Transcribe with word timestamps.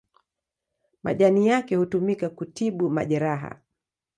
Majani 1.03 1.47
yake 1.47 1.75
hutumika 1.75 2.29
kutibu 2.29 2.89
majeraha. 2.89 3.61